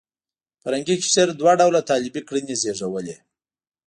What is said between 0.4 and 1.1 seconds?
فرهنګي